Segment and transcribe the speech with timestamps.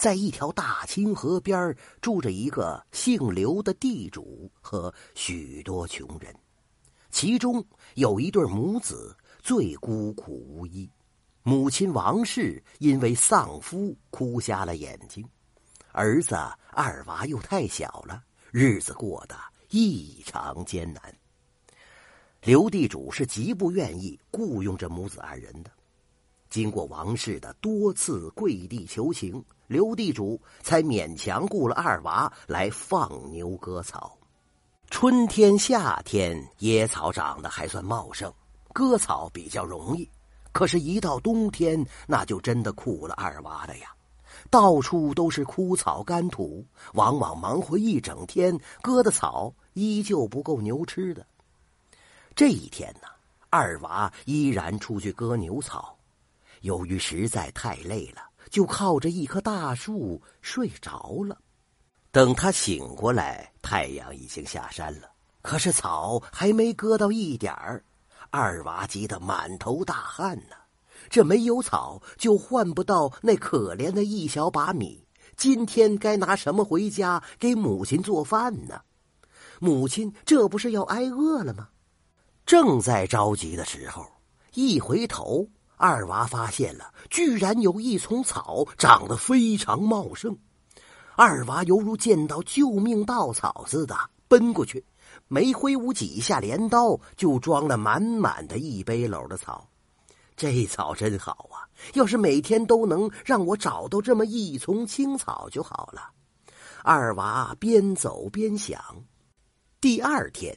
[0.00, 6.34] 在一条大清河边住着一个姓刘的地主和许多穷人，
[7.10, 7.62] 其中
[7.96, 10.90] 有一对母子最孤苦无依。
[11.42, 15.22] 母亲王氏因为丧夫哭瞎了眼睛，
[15.92, 16.34] 儿子
[16.70, 19.36] 二娃又太小了，日子过得
[19.68, 21.14] 异常艰难。
[22.40, 25.70] 刘地主是极不愿意雇佣这母子二人的，
[26.50, 29.42] 经过王氏的多次跪地求情。
[29.66, 34.18] 刘地主才勉强雇了二娃来放牛割草。
[34.90, 38.34] 春天、夏天野草长得还算茂盛，
[38.72, 40.10] 割草比较容易。
[40.50, 43.94] 可是，一到冬天，那就真的苦了二娃的呀！
[44.50, 51.24] 到处都是枯草干土，往往忙活一整天，割的草依旧不够牛吃的。
[52.34, 53.06] 这一天呢，
[53.50, 55.96] 二娃依然出去割牛草，
[56.60, 58.22] 由于实在太累了。
[58.50, 61.38] 就靠着一棵大树睡着了。
[62.10, 65.08] 等他醒过来，太阳已经下山了。
[65.40, 67.84] 可是草还没割到一点儿，
[68.30, 70.56] 二娃急得满头大汗呢。
[71.08, 75.06] 这没有草，就换不到那可怜的一小把米。
[75.36, 78.82] 今天该拿什么回家给母亲做饭呢？
[79.60, 81.68] 母亲这不是要挨饿了吗？
[82.44, 84.04] 正在着急的时候，
[84.54, 85.48] 一回头。
[85.82, 90.36] 二娃发现了，居然有一丛草长得非常茂盛。
[91.16, 93.96] 二娃犹如见到救命稻草似的
[94.28, 94.84] 奔过去，
[95.26, 99.66] 没挥舞几下镰刀，就装了满满的一背篓的草。
[100.36, 101.64] 这草真好啊！
[101.94, 106.10] 要是每天都能让我找到这么一丛青草就好了。
[106.84, 108.78] 二娃边走边想。
[109.80, 110.54] 第二天，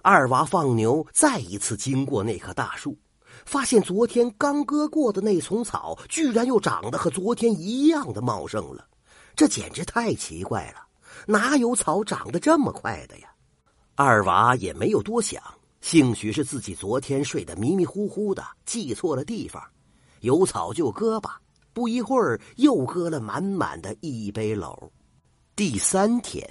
[0.00, 2.96] 二娃放牛，再一次经过那棵大树。
[3.44, 8.86] 发现昨天刚割过的那丛草，居然又长得和昨天一样的茂盛了，
[9.34, 10.86] 这简直太奇怪了！
[11.26, 13.28] 哪有草长得这么快的呀？
[13.94, 15.42] 二娃也没有多想，
[15.80, 19.62] 兴许是自己昨天睡得迷迷糊糊的，记错了地方。
[20.20, 21.40] 有草就割吧。
[21.74, 24.76] 不一会儿，又割了满满的一背篓。
[25.56, 26.46] 第三天，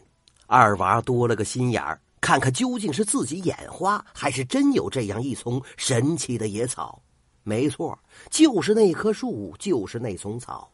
[0.48, 2.02] 二娃多了个心眼儿。
[2.22, 7.02] 看看究竟是自己眼花，还是真有这样一丛神奇的野草？
[7.44, 7.98] 没错，
[8.30, 10.72] 就是那棵树，就是那丛草。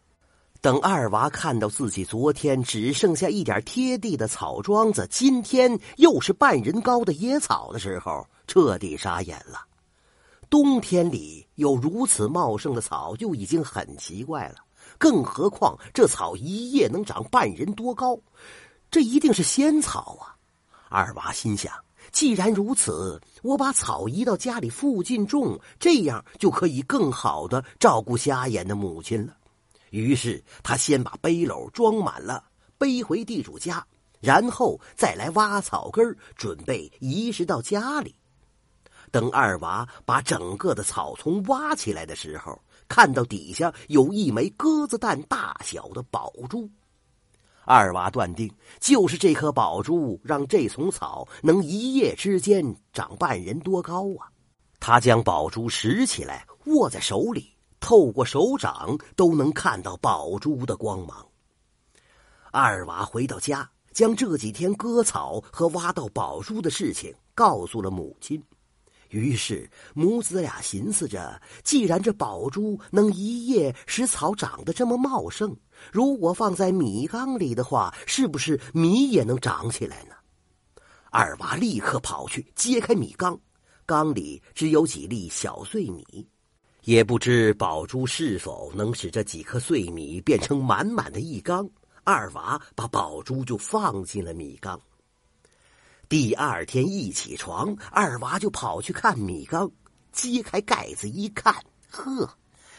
[0.60, 9.62] 等二娃看到自己昨天只剩下一点贴地的草桩子，今天又是半人高的野草的时候，彻底傻眼了。
[10.50, 14.56] 冬天里有如此茂盛的草就已经很奇怪了，
[14.98, 18.20] 更何况这草一夜能长半人多高，
[18.92, 20.37] 这一定是仙草啊！
[20.90, 21.74] 二娃心想：
[22.12, 29.36] 既然如此，我把草移到家里附近种，这样就可以更好的照顾瞎眼的母亲了。
[29.90, 32.44] 于是他先把背篓装满了，
[32.78, 33.86] 背回地主家，
[34.20, 38.16] 然后再来挖草根准备移植到家里。
[39.10, 46.70] 等二娃把整个的草丛挖起来的时候，看到底下有一枚鸽子蛋大小的宝珠。
[47.68, 52.64] 二娃断定，就是这颗宝珠让这丛草能一夜之间
[52.94, 54.32] 长半人多高啊！
[54.80, 61.28] 他将宝珠拾起来，握在手里，透过手掌都能看到宝珠的光芒。
[62.52, 68.42] 二娃回到家，将这几天割草和挖到宝珠的事情告诉了母亲。
[69.10, 75.54] 于是母子俩寻思着：既然这宝珠能一夜使草长得这么茂盛，
[75.92, 80.16] 如果放在米缸里的话，是不是米也能长起来呢？
[81.10, 83.40] 二娃立刻跑去揭开米缸，
[83.86, 86.28] 缸里只有几粒小碎米，
[86.84, 91.68] 也不知宝珠是否能使这几颗碎米变成满满的一缸。
[92.04, 94.80] 二娃把宝珠就放进了米缸。
[96.08, 99.70] 第二天一起床，二娃就跑去看米缸，
[100.12, 101.54] 揭开盖子一看，
[101.90, 102.30] 呵，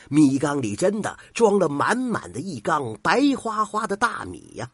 [0.09, 4.71] 米缸里真的装了满满的一缸白花花的大米呀！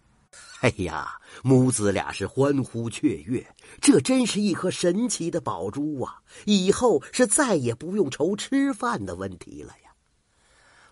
[0.61, 3.47] 哎呀，母子俩是欢呼雀跃，
[3.81, 6.21] 这真是一颗神奇的宝珠啊！
[6.45, 9.91] 以后是再也不用愁吃饭的问题了呀！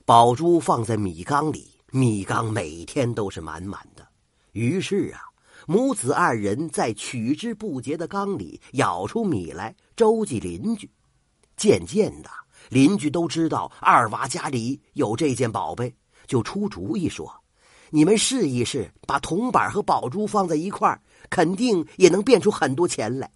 [0.04, 4.06] 宝珠放在米缸里，米缸每天都是满满的。
[4.52, 5.28] 于是啊。
[5.68, 10.90] 母子二人在取之不竭的缸里舀出米来，周济邻居。
[11.56, 12.28] 渐渐的，
[12.68, 15.94] 邻居都知道二娃家里有这件宝贝，
[16.26, 17.32] 就出主意说
[17.90, 23.30] ：“你们试一试，把铜板和宝珠放在一块儿，肯定也能变出很多钱来。”